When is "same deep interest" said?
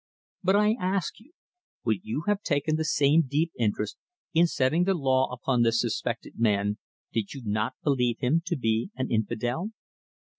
2.83-3.97